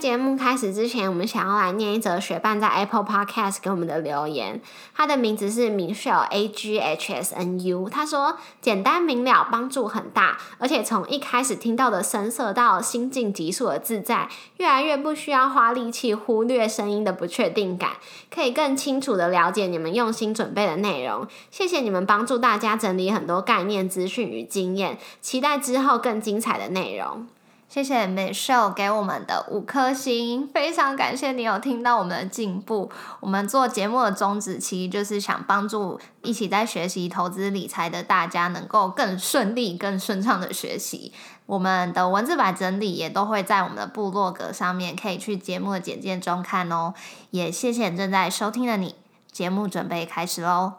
[0.00, 4.58] 节目开始之前，我们想要来念一则学伴在 Apple Podcast 给我们的留言。
[4.94, 7.86] 他的名字是 Michelle A G H S N U。
[7.90, 17.90] 他说：“简单明了，帮助很大，而且从一开始听到的深色到心境急速的自在，越来越不需要花力气忽略声音的不确定感，
[18.34, 21.28] 可以更清楚的了解你们用心准备的内容。
[21.50, 27.26] 谢谢你们帮助大家整理很多概念、资讯与经验，期待之后更精彩的内容。”
[27.70, 32.90] 谢谢 Michelle 给我们的五颗星，非常感谢你有听到我们的进步。
[33.20, 41.12] 我们做节目的宗旨其实就是想帮助一起在学习投资理财的大家，能够更顺利、更顺畅的学习。
[41.46, 46.94] 我们的文字版整理也都会在我们的部落格上面，可以去节目的简介中看哦。
[47.30, 48.96] 也谢谢正在收听的你，
[49.30, 50.72] 节目准备开始喽。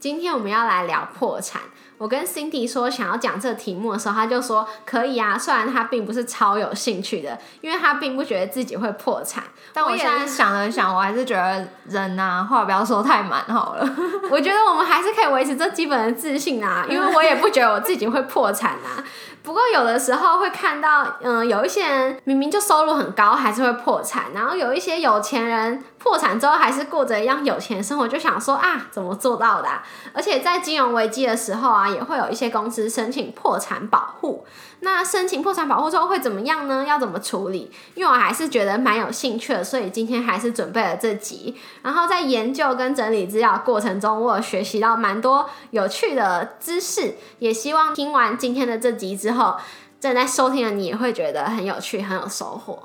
[0.00, 1.60] 今天我们要来聊破产。
[1.96, 5.38] 我跟 Cindy 说想要讲这个题目的时候，他就说可以啊。
[5.38, 9.44] 虽然他并不是超有兴趣的，因为他并不觉得自己会破产。
[9.72, 13.96] 但我现在想了想，我还是觉得人呐，话不要说太满好了。
[14.30, 19.02] 我觉得我们还是可以维持这基本的自信啊，因为我也不觉得我自己会破产啊。
[19.44, 29.68] 不过有的时候会看到，嗯，有一些人明明就收入很高，还是会破产；然后有一些有钱人破产之后还是过着一样有钱生活，就想说啊，怎么做到的？
[30.14, 34.46] 而且在金融危机的时候啊，也会有一些公司申请破产保护。
[34.80, 36.84] 那申请破产保护之后会怎么样呢？
[36.86, 37.70] 要怎么处理？
[37.94, 41.54] 因为我还是觉得蛮有兴趣的，所以今天还是准备了这集。
[41.82, 49.56] 然后在研究跟整理资料过程中，我有学习到蛮多有趣的知识，也希望听完今天的这集之后，后
[50.00, 52.84] 正在收听的你也会觉得很有趣，很有收获。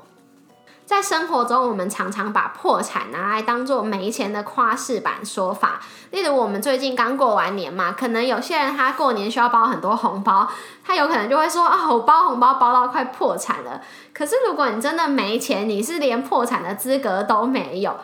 [0.86, 5.80] 在生活中，我们常常把破产拿来当做没钱的夸饰版说法。
[6.10, 10.48] 例如，我们最近刚过完年嘛，可能有些人他过年需要包很多红包，
[10.84, 13.80] 他有可能就会说啊，我包红包包到快破产了。
[14.12, 17.94] 可是，如果你真的没钱，你是连破产的资格都没有。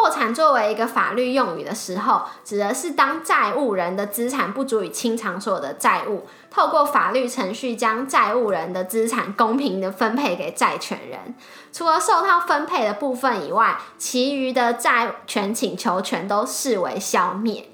[0.00, 11.34] 破产作为一个法律用语的时候，指的是当债务人的资产不足以清偿所有的债务，透过法律程序将债务人的资产公平的分配给债权人。
[11.72, 17.68] 除了受到分配的部分以外，其余的债权请求权都视为消灭。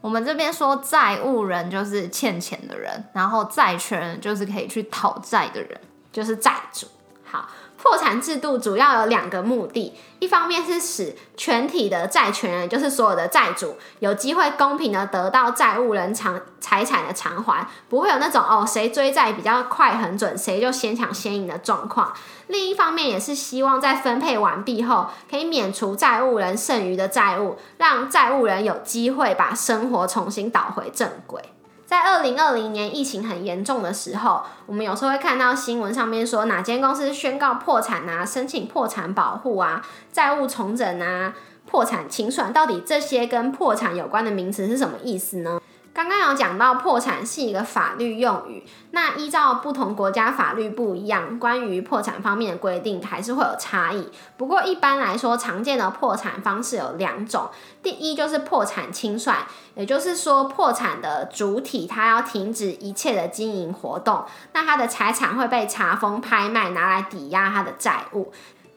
[0.00, 5.78] 我们这边说债务人就是欠钱的人，然后债权人就是可以去讨债的人，
[6.10, 6.86] 就是债主。
[7.22, 7.46] 好。
[7.88, 22.12] 破产制度主要有两个目的，一方面是使全体的债权人，就是所有的债主，有机会公平的得到债务人偿财产的偿还，不会有那种哦谁追债比较快很准，谁就先抢先赢的状况。
[22.48, 31.40] 另一方面也是希望在分配完毕后，可以免除债务人剩余的债务，让债务人有机会把生活重新导回正轨。
[31.86, 41.32] 在二零二零年疫情很严重的时候，我们有时候会看到新闻上面说哪间公司宣告破产啊，申请破产保护啊，债务重整啊，
[41.64, 45.60] 破产清算，到底这些跟破产有关的名词是什么意思呢？
[45.96, 54.06] 刚刚有讲到破产是一个法律用语，那依照不同国家法律不一样，关于破产方面的规定还是会有差异。
[54.36, 57.48] 不过一般来说，常见的破产方式有两种，
[57.82, 59.38] 第一就是破产清算，
[59.74, 68.30] 也就是说破产的主体他要停止一切的经营活动，那他的财产会被查封、拍卖，拿来抵押他的债务。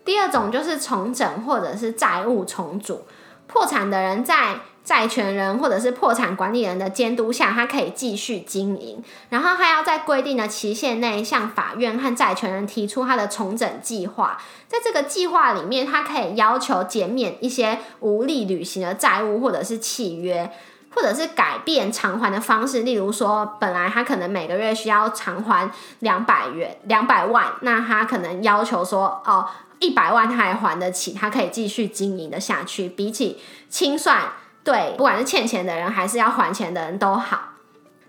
[0.05, 3.03] 第二种就是重整或者是债务重组，
[3.45, 4.61] 破产的人在。
[4.89, 14.41] 债权人或者是破产管理人的监督下，他可以继续经营，然后他要在规定的期限内向法院和债权人提出他的重整计划。
[14.67, 20.51] 在这个计划里面，他可以要求减免一些无力履行的债务或者是契约，
[20.95, 22.81] 或者是改变偿还的方式。
[22.81, 29.47] 例如说，本来他可能每个月需要偿还两百元、两百万，那他可能要求说，哦，
[29.77, 32.89] 一百万他还还得起，他可以继续经营的下去。
[32.89, 34.23] 比起清算。
[34.71, 37.53] 对，不管是欠钱的人还是要还钱的人都好。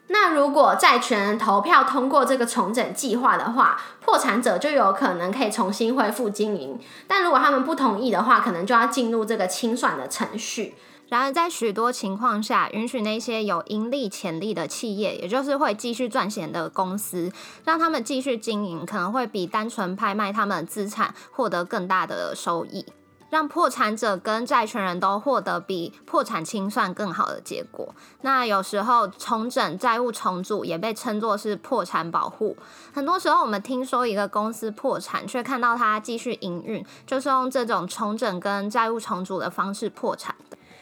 [0.08, 6.78] 那如果债权人投票通过这个重整计划的话，破产者就有可能可以重新恢复经营。
[7.06, 10.74] 但如果他们不同意的话，可能就要进入这个清算的程序。
[11.08, 17.32] 然而，在许多情况下，允许那些有盈利潜力的企业，也就是会继续赚钱的公司，
[17.64, 22.84] 让他们继续经营，可能会比单纯拍卖他们资产获得更大的收益。
[23.30, 27.94] 让破产者跟债权人都获得比破产清算更好的结果。
[28.22, 32.56] 那有时候重整债务重组也被称作是破产保护。
[32.92, 40.34] 很多时候我们听说一个公司破产，却看到它继续营运，就是用这种重整跟债务重组的方式破产。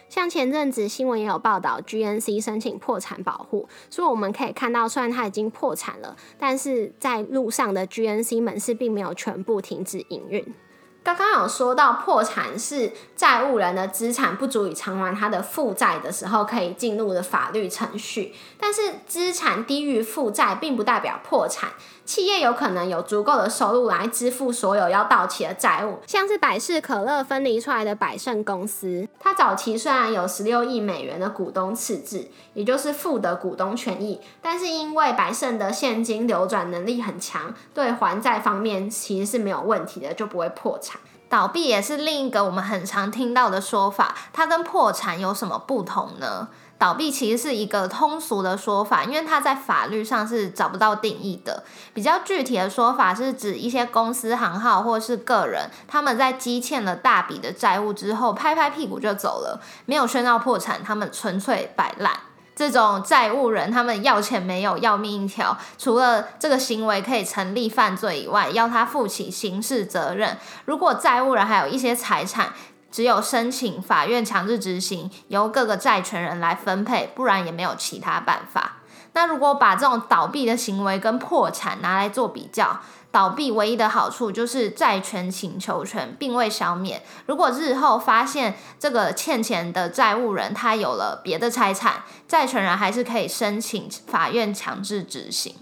[0.08, 10.54] 像前阵子新闻也有报道，GNC 申请破产保护，所以我们可以看到，虽然它已经破产了，但是在路上的 GNC 门市并没有全部停止营运。
[11.02, 18.34] 刚刚有说到，破产是债务人的资产不足以偿还他的负债的时候，可以进入的法律程序。
[18.58, 21.70] 但是资产低于负债，并不代表破产。
[22.04, 40.97] 企业有可能有足够的收入来支付所有要到期的债务，像是百事可乐分离出来的百胜公司，它早期虽然有十六亿美元的股东赤字，也就是负的股东权益，但是因为百胜的现金流转能力很强，对还债方面其实是没有问题的，就不会破产。
[41.28, 46.48] 倒闭也是另一个我们很常听到的说法，它跟破产有什么不同呢？
[46.78, 51.64] 倒闭其实是一个通俗的说法，因为它在法律上是找不到定义的。
[51.92, 62.20] 比较具体的说法是指一些公司行号或是个人，他们在积欠了大笔的债务之后，拍拍屁股就走了，没有宣告破产，他们纯粹摆烂。
[62.58, 65.56] 这种债务人，他们要钱没有，要命一条。
[65.78, 70.36] 除了这个行为可以成立犯罪以外，要他负起刑事责任。
[70.64, 72.52] 如果债务人还有一些财产，
[72.90, 78.78] 只有申请法院强制执行，由各个债权人来分配，不然也没有其他办法。
[79.12, 87.02] 那如果把这种倒闭的行为跟破产拿来做比较，倒闭唯一的好处就是债权请求权并未消灭。
[87.26, 95.54] 如果日后发现这个欠钱的债务人他有了别的财产，债权人还是可以申请法院强制执行。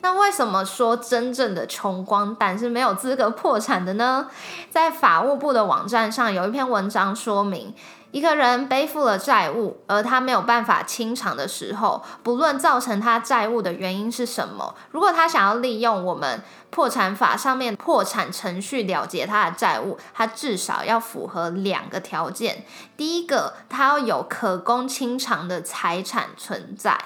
[0.00, 4.28] 那为什么说真正的穷光蛋是没有资格破产的呢？
[4.70, 7.74] 在法务部的网站上有一篇文章说明。
[8.14, 16.40] 一个人背负了债务，而他没有办法清偿的时候，不论造成他债务的原因是什么，如果他想要利用我们
[16.70, 22.64] 破产法上面破产程序了结他的债务，他至少要符合两个条件。
[22.96, 26.96] 第一个，他要有可供清偿的财产存在。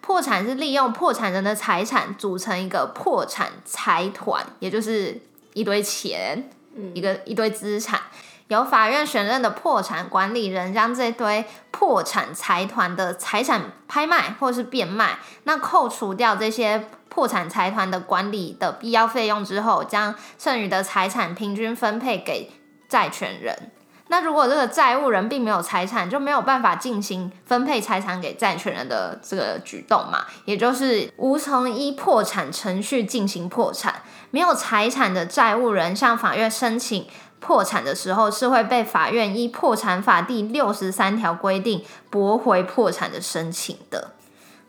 [0.00, 5.20] 破产是利用破产人的财产组成一个破产财团，也就是
[5.52, 6.48] 一堆钱，
[6.94, 8.00] 一个一堆资产。
[8.48, 22.52] 由法院选任的破产管理人将这堆破产财团的财产拍卖或是变卖，那扣除掉这些破产财团的管理的必要费用之后，将剩余的财产平均分配给
[22.88, 23.72] 债权人。
[24.08, 34.02] 那如果这个债务人并没有财产，就没有办法进行分配财产给债权人的这个举动嘛，也就是无从依破产程序进行破产。
[34.30, 37.08] 没有财产的债务人向法院申请。
[37.46, 44.10] 破产的时候是会被法院依破产法第六十三条规定驳回破产的申请的。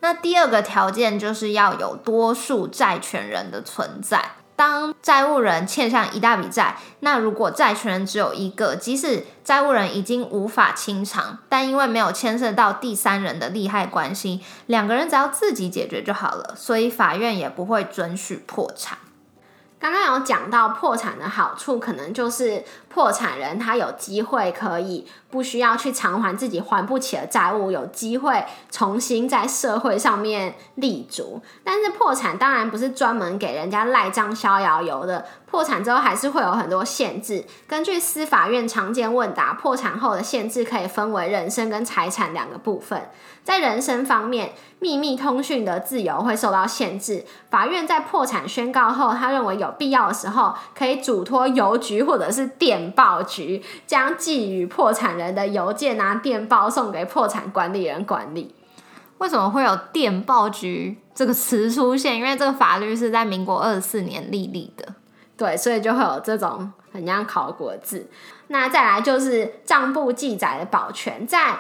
[0.02, 4.34] 那第二个条件就是要有多数债权人的存在。
[4.56, 18.98] 当债务人欠下一大笔债，那如果债权人只有一个，即使债务人已经无法清偿，但因为没有牵涉到第三人的利害关系，两个人只要自己解决就好了，所以法院也不会准许破产。
[19.80, 22.64] 刚刚有讲到破产的好处，可能就是
[22.98, 31.40] 破产人他有机会可以不需要去偿还自己还不起的债务，有机会重新在社会上面立足。
[31.64, 35.24] 但是破产当然不是专门给人家赖账逍遥游的。
[35.46, 37.46] 破产之后还是会有很多限制。
[37.68, 43.10] 根据司法院常见问答，破产后的限制可以分为人身跟财产两个部分。
[43.46, 47.24] 在人身方面，秘密通讯的自由会受到限制。
[47.50, 58.56] 法院在破产宣告后，他认为有必要的时候，可以嘱托邮局或者是电电报局，将寄予破产人的邮件啊、电报送给破产管理人管理。
[59.18, 62.16] 为什么会有电报局这个词出现？
[62.16, 64.88] 因为这个法律是在民国二十四年立立的。
[65.36, 68.10] 对，所以就会有这种很像考古的字。
[68.48, 71.58] 那再来就是账簿记载的保全，在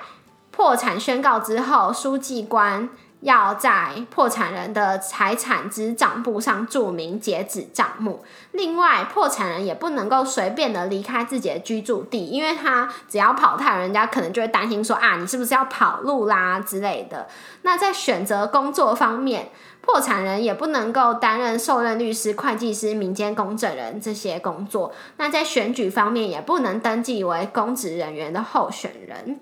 [0.51, 2.89] 破产宣告之后，书记官
[3.21, 8.23] 要在破产人的财产之账簿上注明截止账目。
[8.51, 17.27] 另外，破产人也不能够随便的离开自己的居住地，因为他只要跑太，人家可能就会担心说啊，你是不是要跑路啦之类的。
[17.63, 19.49] 那在选择工作方面，
[19.81, 24.93] 破产人也不能够担任受任律师、会计师、民间公证人这些工作。
[25.17, 29.39] 那在选举方面，也不能登记为公职人员的候选人。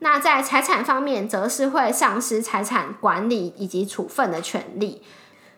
[0.00, 5.02] 那在财产方面，则是会丧失财产管理以及处分的权利。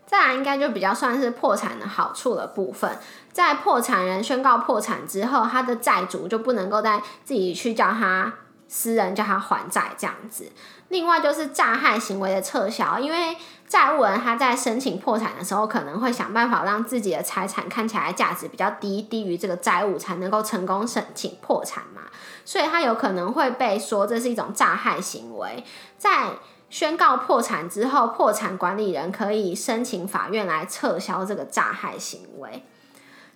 [0.04, 2.98] 再来应该就比较算是破产的好处的部分，
[3.32, 8.30] 在破产人宣告破产之后，他的债主就不能够再自己去叫他
[8.68, 10.52] 私人叫他还债这样子。
[10.88, 13.34] 另外就是诈害行为的撤销，因为
[13.72, 22.02] 债务人他在申请破产的时候，可能会想办法让自己的财产看起来价值比较低，低于这个债务，才能够成功申请破产嘛。
[22.44, 25.64] 所以他有可能会被说这是一种诈害行为。
[25.96, 26.32] 在
[26.68, 32.66] 宣告破产之后，破产管理人可以申请法院来撤销这个诈害行为。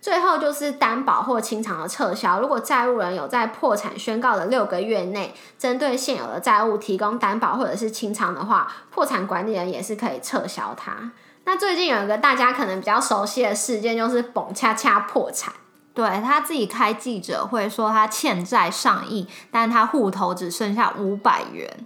[0.06, 2.40] 最后就是担保或清偿的撤销。
[2.40, 11.10] 如果债务人有在破产宣告的六个月内，针对现有的债务提供担保或者是清偿的话，破产管理人也是可以撤销它。
[11.42, 15.52] 那最近有一个大家可能比较熟悉的事件，就是蹦恰恰破产。
[15.92, 21.84] 对他自己开记者会说他欠债上亿，但他户头只剩下五百元。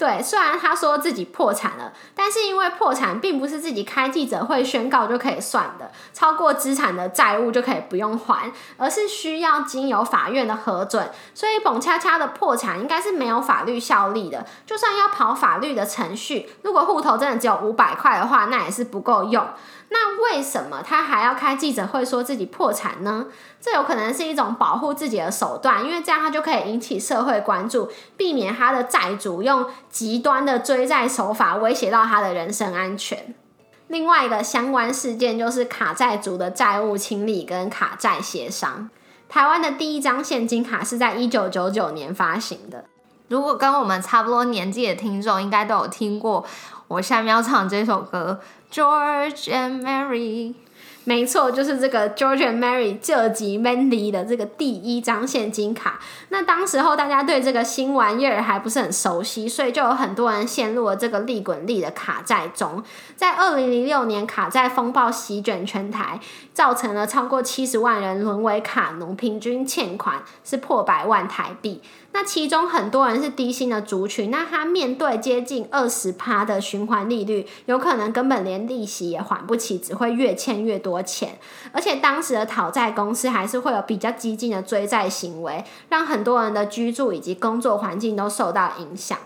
[0.00, 11.10] 对，虽然他说自己破产了，但是因为破产并不是自己开记者会宣告就可以算的，超过资产的债务就可以不用还，而是需要经由法院的核准。
[11.34, 14.46] 所以，蹦恰恰的破产应该是没有法律效力的。
[14.64, 19.46] 就算要跑法律的程序，如果户头真的只有五百块的话，那也是不够用。
[19.92, 23.26] 那为什么他还要开记者会说自己破产呢？
[23.60, 33.34] 这有可能是一种保护自己的手段，因为这样他就可以引起社会关注，避免他的债主用极端的追债手法威胁到他的人身安全。
[33.88, 38.88] 另外一个相关事件就是卡债族的债务清理跟卡债协商。
[39.28, 42.84] 台湾的第一张现金卡是在一九九九年发行的。
[43.28, 46.44] 如果跟我们差不多年纪的听众，应该都有听过
[46.88, 48.40] 我下面要唱这首歌。
[48.72, 50.54] George and Mary，
[51.10, 55.98] 没错，就是这个 George and Mary 救急 Mandy 的这个第一张现金卡。
[56.28, 62.80] 那当时候大家对这个新玩意儿还不是很熟悉，所以就有很多人陷入了这个利滚利的卡债中。
[63.16, 66.20] 在二零零六年，卡债风暴席卷全台，
[66.54, 71.82] 造成了超过七十万人沦为卡奴，平均欠款是破百万台币。
[72.12, 81.38] 那其中很多人是低薪的族群，那他面对接近二十趴的循环利率，有可能根本连利息也还不起，只会越欠越多钱。
[81.72, 89.16] 而且当时的讨债公司还是会有比较激进的追债行为，让很多人的居住以及工作环境都受到影响。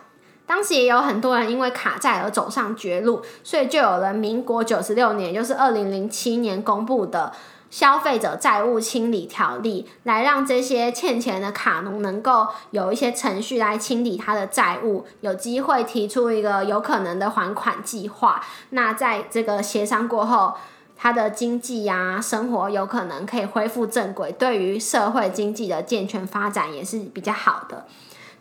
[0.47, 7.33] 当时也有很多人因为卡债而走上绝路，所以就有了民国九十六年，就是二零零七年公布的。
[7.75, 18.41] 消费者债务清理条例，来让这些欠钱的卡农能够有一些程序来清理他的债务，有机会提出一个有可能的还款计划。
[18.71, 20.55] 那在这个协商过后，
[20.97, 27.87] 他的经济呀、生活有可能可以恢复正轨，对于社会经济的健全发展也是比较好的。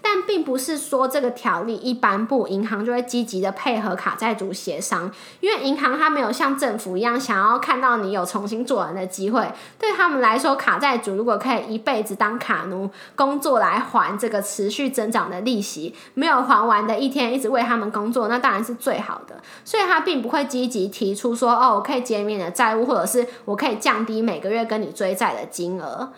[0.05, 9.50] 但并不是说这个条例一颁布，银行就会积极的配合卡债主协商，因为银行它没有像政府一样想要看到你有重新做人的机会。
[9.79, 19.41] 对他们来说，卡债主如果可以一辈子当卡奴工作来还这个持续增长的利息，没有还完的一天，一直为他们工作，那当然是最好的。
[19.63, 26.12] 所以他并不会积极提出说，哦，我可以减免的债务，或者是我可以降低每个月跟你追债的金额。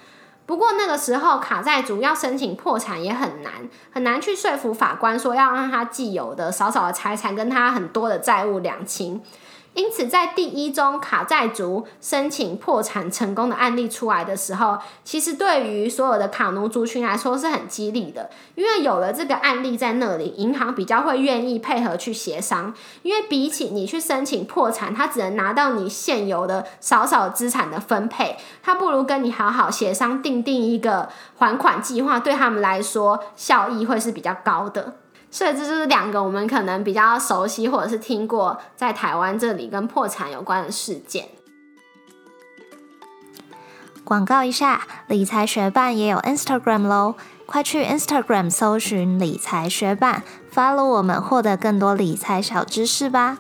[0.46, 3.54] 不过那个时候，卡债主要申请破产也很难，
[3.92, 9.22] 很难去说服法官说要让他既有的少少的财产跟他很多的债务两清。
[9.76, 22.74] 因此，在第一宗卡债族申请破产成功的案例出来的时候，其实对于所有的卡奴族群来说是很激励的，因为有了这个案例在那里，银行比较会愿意配合去协商。
[23.04, 34.94] 因为比起你去申请破产，他只能拿到你现有的少少资产的分配，他不如跟你好好协商，定定一个还款计划，对他们来说效益会是比较高的。
[35.36, 41.28] 所以这就是两个我们可能比较熟悉或者是听过在台湾这里跟破产有关的事件。
[44.06, 47.16] 广告一下，理财学办也有 Instagram 喽，
[47.46, 50.24] 快去 Instagram 搜寻理财学办
[50.54, 53.40] ，follow 我们，获得更多理财小知识吧。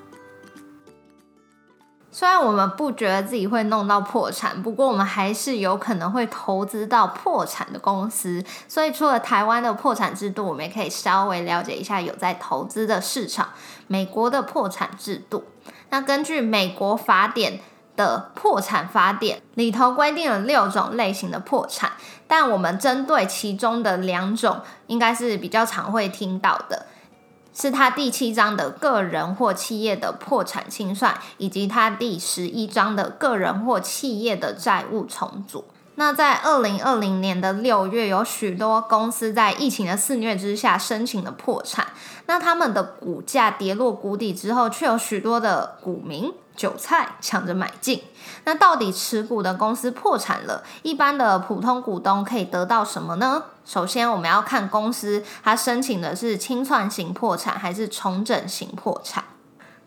[2.17, 8.41] 虽然我们不觉得自己会弄到破产，不过我们还是有可能会投资到破产的公司。
[8.69, 13.50] 所以除了台湾的破产制度，我们也可以稍微了解一下有在投资的市场——
[13.88, 15.43] 美国的破产制度。
[15.89, 17.60] 那根据美国法典
[17.98, 21.91] 的破产法典里头规定了六种类型的破产，
[22.29, 26.86] 但我们针对其中的两种，应该是比较常会听到的。
[27.57, 35.63] 是他第七章的个人或企业的破产清算，以及他第十一章的个人或企业的债务重组。
[35.95, 41.88] 那在二零二零年的六月，有许多公司在疫情的肆虐之下申请了破产。
[42.25, 48.03] 那他们的股价跌落谷底之后，却有许多的股民韭菜抢着买进。
[48.45, 53.43] 那到底持股的公司破产了，一般的普通股东可以得到什么呢？
[53.65, 59.24] 首先，我们要看公司它申请的是清算型破产还是重整型破产。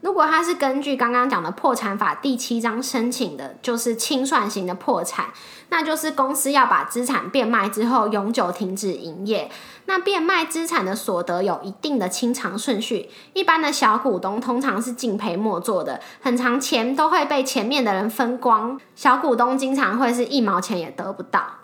[0.00, 5.26] 如果他是根据刚刚讲的破产法第七章申请的，就是清算型的破产，
[5.70, 9.50] 那就是公司要把资产变卖之后永久停止营业。
[9.86, 21.54] 那变卖资产的所得有一定的清偿顺序，一般的小股东通常是敬赔莫做的，很长钱都会被前面的人分光，小股东经常会是一毛钱也得不到。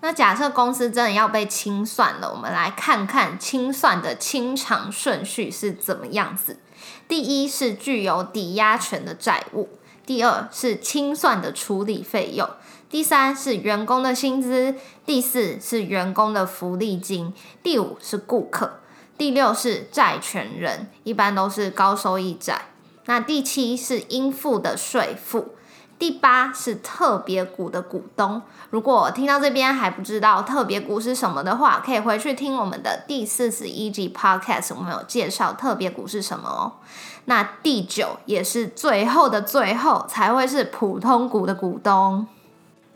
[0.00, 6.60] 那假设公司真的要被清算了，我们来看看清算的清偿顺序是怎么样子。
[7.08, 9.70] 第一是具有抵押权的债务，
[10.04, 12.48] 第二是清算的处理费用，
[12.90, 14.74] 第三是员工的薪资，
[15.06, 18.80] 第四是员工的福利金，第五是顾客，
[19.16, 22.66] 第六是债权人，一般都是高收益债。
[23.06, 25.54] 那第七是应付的税负。
[25.98, 28.40] 第八是特别股的股东。
[28.70, 36.72] 如果听到这边还不知道特别股是什么的话，可以回去听我们的第四十一集 Podcast，我们有介绍特别股是什么哦。
[37.24, 42.26] 那第九也是最后的最后才会是普通股的股东。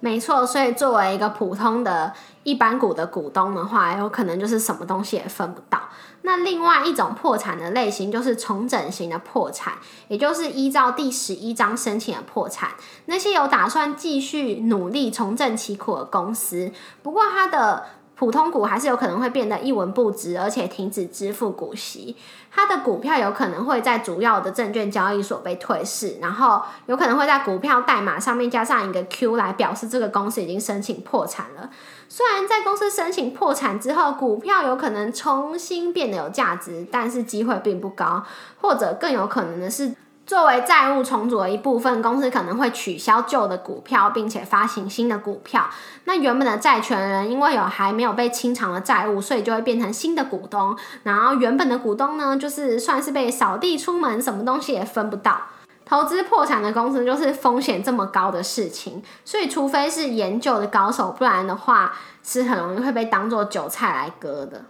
[0.05, 5.81] 没错，所以作为一个普通的一般股的股东的话，有可能就是什么东西也分不到。
[6.23, 9.75] 那另外一种破产的类型就是重整型的破产，
[10.09, 12.71] 也就是依照第十一章申请的破产。
[13.07, 17.85] 那些有打算继续努力重振旗鼓的公司，不过它的。
[18.23, 22.17] 普通股还是有可能会变得一文不值，而且停止支付股息。
[22.53, 31.69] 它的股票有可能会在主要的证券交易所被退市，然后有可能会在股票代码上面加上一个 Q 来表示这个公司已经申请破产了。
[32.09, 38.25] 虽然在公司申请破产之后，股票有可能重新变得有价值，但是机会并不高。
[38.61, 39.97] 或者更有可能的是。
[40.25, 45.69] 作为债务重组的一部分，公司可能会取消旧的股票，并且发行新的股票。
[46.05, 50.77] 那原本的债权人因为有还没有被清偿的债务，所以就会变成新的股东。
[51.03, 55.43] 然后原本的股东呢，就是算是被扫地出门，什么东西也分不到。
[55.85, 64.65] 投资破产的公司就是风险这么高的事情，所以除非是研究的高手，不然的话是很容易会被当做韭菜来割的。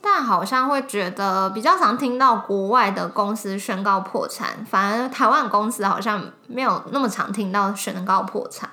[0.00, 8.70] 但好像会觉得比较常听到国外的公司宣告破产，反而台湾公司好像没有那么常听到宣告破产。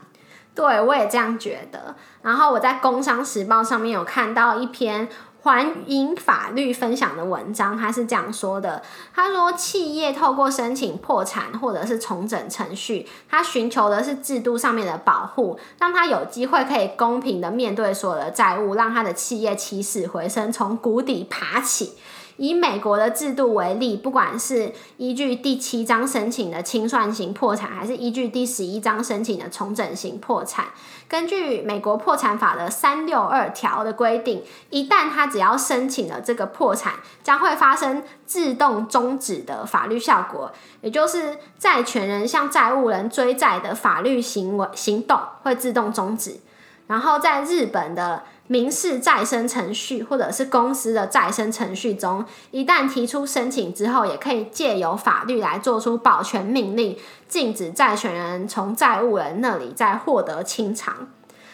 [0.55, 1.95] 对，我也这样觉得。
[2.23, 5.07] 然后我在《工商时报》上面有看到一篇。
[5.47, 8.83] 环银法律分享的文章，他是这样说的：
[9.15, 21.93] 他说，企业透过申请破产或者是重整程序，他寻求的是制度上面的保护，让他有机会可以公平的面对所有的债务，让他的企业起死回生，从谷底爬起。
[22.37, 30.65] 以美国的制度为例，不管是依据第七章申请的清算型破产，还是依据第十一章申请的重整型破产，
[31.07, 46.39] 根据美国破产法的三六二条的规定，一旦他只要申请了这个破产，将会发生自动终止的法律效果，也就是债权人向债务人追债的法律行为行动会自动终止。
[46.85, 48.23] 然后在日本的。
[48.47, 61.09] 民事再生程序或者是公司的再生程序中，一旦提出申请之后，也可以借由法律来做出保全命令，禁止债权人从债务人那里再获得清偿。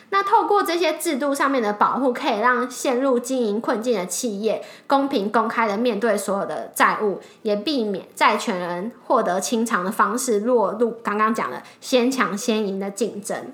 [0.10, 13.54] 那透过这些制度上面的保护，可以让陷入经营困境的企业公平公开的面对所有的债务，也避免债权人获得清偿的方式落入刚刚讲的先抢先赢的竞争。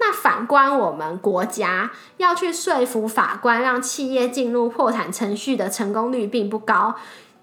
[0.00, 6.96] 那反观我们国家要去说服法官让企业进入破产程序的成功率并不高，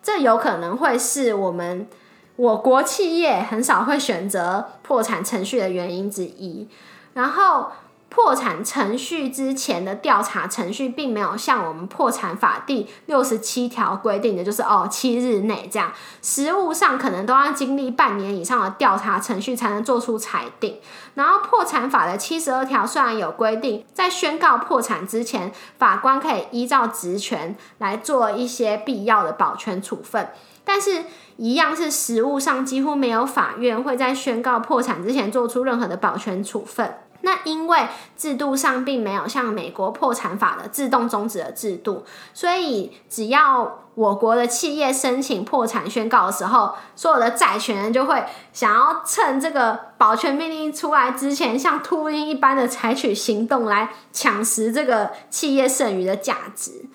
[0.03, 1.87] 这有可能会是我们
[2.35, 6.67] 我国企业很少会选择破产程序的原因之一。
[7.13, 7.71] 然后。
[8.09, 15.91] 破产程序之前的调查程序，并没有像我们破产法第六十七条规定的，就是哦七日内这样，
[16.21, 20.79] 实务上可能都要经历半年以上的调查程序才能做出裁定。
[21.15, 30.29] 然后破产法的七十二条虽然有规定，在宣告破产之前，法官可以依照职权来做一些必要的保全处分，
[30.63, 31.03] 但是
[31.35, 36.95] 一样是实务上几乎没有法院会在宣告破产之前做出任何的保全处分。
[37.21, 56.85] 那因为制度上并没有像美国破产法的自动终止的制度，所以只要我国的企业申请破产宣告的时候，所有的债权人就会想要趁这个保全命令出来之前，像秃鹰一般的采取行动来抢食这个企业剩余的价值。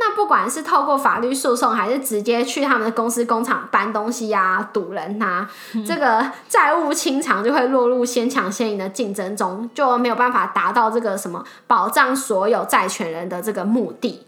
[0.00, 5.48] 那不管是透过法律诉讼，还是直接去他们的公司工厂搬东西呀、堵人呐、
[5.84, 14.24] 这个债务清偿就会落入先抢先赢的竞争中，就没有办法达到这个什么保障所有债权人的这个目的。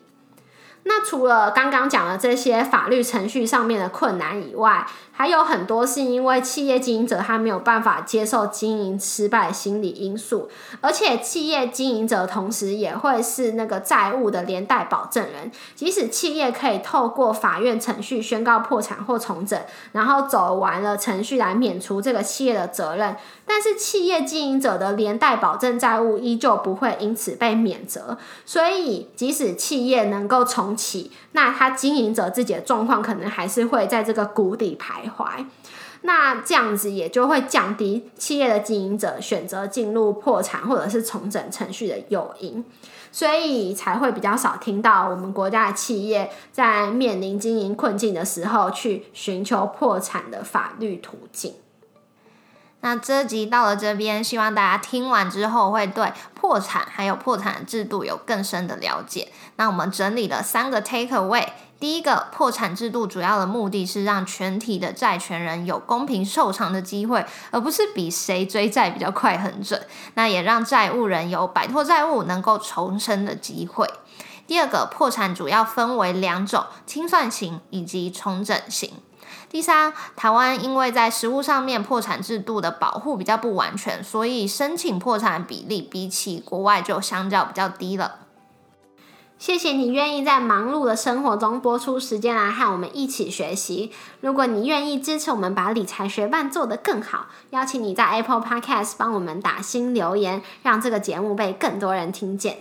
[0.85, 4.85] 那除了刚刚讲的这些法律程序上面的困难以外，
[5.21, 10.49] 还有很多是因为企业经营者他没有办法接受经营失败心理因素，
[10.81, 15.53] 而且企业经营者同时也会是那个债务的连带保证人。
[15.75, 19.61] 即使企业可以透过法院程序宣告破产或重整，
[19.93, 28.17] 然后走完了程序来免除这个企业的责任，但是企业经营者的连带保证债务依旧不会因此被免责。
[28.47, 35.10] 所以，即使企业能够重启，那他经营者自己的状况可能还是会在这个谷底徘徊。
[35.17, 35.45] 怀
[36.03, 42.65] 那这样子也就会降低企业的经营者选择进入破产或者是重整程序的诱因，
[43.13, 51.55] 所以才会比较少听到我们国家的企业在面临经营困境的时候去寻求破产的法律途径。
[52.81, 59.29] 那这集到了这边，希望大家听完之后会对破产还有破产制度有更深的了解。
[59.57, 61.47] 那我们整理了三个 take away。
[61.81, 69.81] 第一个，破产制度主要的目的是让全体的债权人有公平受偿的机会，而不是比谁追债比较快很准。
[70.13, 73.89] 那也让债务人有摆脱债务、能够重生的机会。
[74.47, 78.93] 第二个，破产主要分为两种：清算型以及重整型。
[79.49, 88.27] 第三，台湾因为在实务上面破产制度的保护比较不完全，所以申请破产比例比起国外就相较比较低了。
[89.41, 93.91] 谢谢你愿意在忙碌的生活中播出时间来和我们一起学习。
[94.21, 102.59] 如果你愿意支持我们把理财学伴做得更好，邀请你在 Apple Podcast 帮我们打新留言，让这个节目被更多人听见。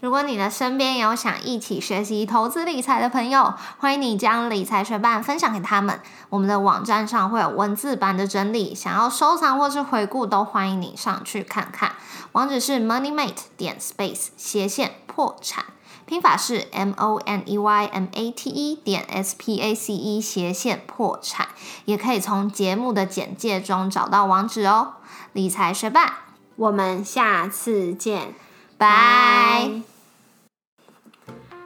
[0.00, 5.98] 如果你的身边有想一起学习投资理财的朋友，欢迎你将理财学伴分享给他们。
[6.28, 11.92] 我们的网站上会有文字版的整理，想要收藏或是回顾，都欢迎你上去看看。
[12.32, 15.64] 网址是 moneymate 点 space 斜线破产。
[16.08, 20.18] 拼法是 m o n e y m a t e 点 s p a c e
[20.18, 21.48] 斜线破产，
[21.84, 24.94] 也可以从节目的简介中找到网址哦。
[25.34, 26.20] 理财学霸，
[26.56, 28.34] 我们下次见，
[28.78, 29.68] 拜。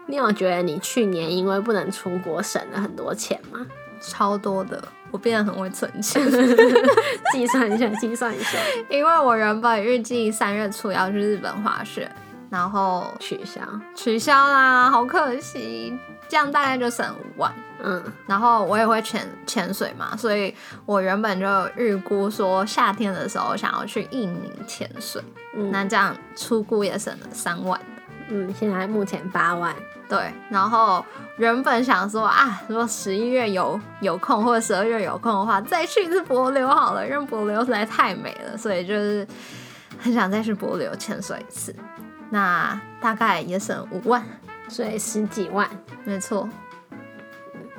[0.07, 3.65] 你有觉得你去年因为不能出国省了很多钱吗？
[4.01, 6.21] 超多的，我变得很会存钱。
[7.33, 8.59] 计算一下，计算一下，
[8.91, 12.11] 因为我原本预计三月初要去日本滑雪。
[12.53, 13.63] 然后取消，
[13.95, 15.99] 取消啦，好可惜。
[16.29, 17.51] 这样大概就省五万。
[17.83, 21.47] 嗯，然后我也会潜潜水嘛，所以我原本就
[21.79, 25.23] 预估说夏天的时候想要去印尼潜水。
[25.55, 27.81] 嗯，那这样出估也省了三万。
[28.29, 29.75] 嗯，现在目前八万。
[30.07, 31.03] 对，然后
[31.39, 39.27] 原本想说啊，如果十一月有有空或者十二月有空的话，再去一次柏流好了，因为柏流实在太美了，所以就是
[39.99, 41.75] 很想再去柏流潜水一次。
[42.33, 44.25] 那大概也省五万，
[44.67, 45.69] 所以十几万，
[46.05, 46.49] 没错。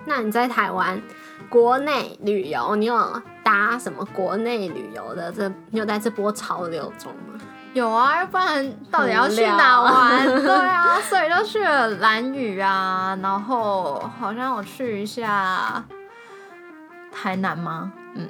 [0.06, 1.02] 那你在台湾
[1.50, 5.32] 国内旅游，你有搭什么国内旅游的？
[5.32, 7.40] 这你有在这波潮流中吗？
[7.74, 10.24] 有啊，要不然到底要去哪玩？
[10.28, 15.84] 对啊，所以就去了蓝屿啊，然后好像我去一下
[17.12, 17.92] 台南吗？
[18.14, 18.30] 嗯，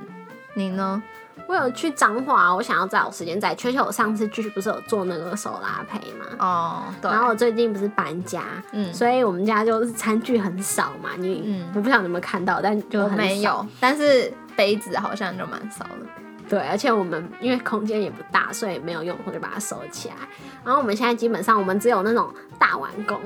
[0.54, 1.04] 你呢？
[1.48, 3.68] 我有去彰化，我想要再有时间再去。
[3.70, 6.26] 而且我上次去不是有做那个手拉胚嘛？
[6.40, 7.12] 哦，对。
[7.12, 11.12] 然后我最近不是搬家，嗯，所以我们家就是餐具很少嘛。
[11.18, 13.66] 你，嗯，我不晓得有没有看到，但就没有。
[13.80, 16.06] 但是杯子好像就蛮少的。
[16.50, 20.16] 对，而且我们因为空间也不大，所以没有用，我就把它收起来。
[20.64, 23.20] 然后我们现在基本上我们只有那种大碗工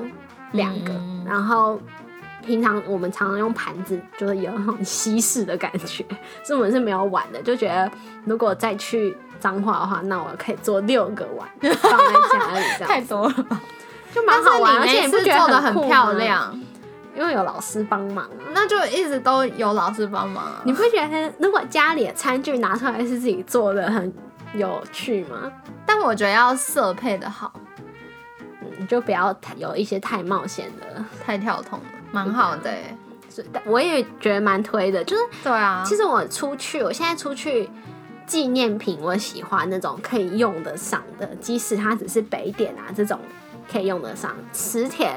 [0.52, 0.92] 两个，
[1.26, 1.80] 然后。
[2.48, 6.02] 平常我们常常用盘子，就是有那种西式的感觉，
[6.42, 7.42] 所以我们是没有碗的。
[7.42, 7.90] 就觉得
[8.24, 13.60] 如果再去脏话的话，那我可以做六个碗放在家里，这样 太多了吧？
[14.14, 16.58] 就蛮好玩，而且你不觉得做的很漂亮？
[17.14, 20.46] 因为有老师帮忙，那就一直都有老师帮忙。
[20.64, 24.10] 你不觉得如果家里的餐具拿出来是自己做的，很
[24.54, 25.52] 有趣吗？
[25.84, 27.52] 但我觉得要色配的好，
[28.62, 31.97] 嗯，就不要有一些太冒险的、太跳痛了。
[32.10, 32.70] 蛮好的，
[33.30, 35.82] 是，我也觉得蛮推的，就是对啊。
[35.86, 37.68] 其实我出去，我现在出去
[38.26, 43.18] 纪念品，我喜欢那种可以用得上的，即使它只是北点啊这种
[43.70, 44.34] 可以用得上。
[44.52, 45.12] 磁铁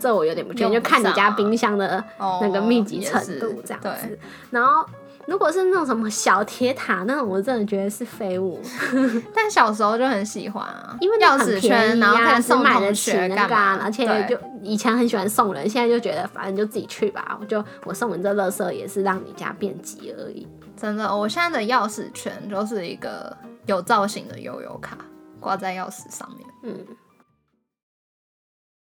[0.00, 4.18] 这我有点不确定，就看你家冰箱的那个密集程度这样子。
[4.50, 4.84] 然后
[5.26, 8.60] 如果是那种什么小铁塔那种，我真的觉得是废物，
[9.34, 20.46] 但小时候就很喜欢啊，因为钥匙圈，然后可以是买得送同起那学干嘛，而且就以前很喜欢送人，现在就觉得反正就自己去吧，我就我送你这垃圾也是让你家变急而已。
[20.76, 24.98] 真的，我现在的钥匙圈就是一个有造型的悠悠卡，
[25.38, 26.48] 挂在钥匙上面。
[26.64, 26.76] 嗯，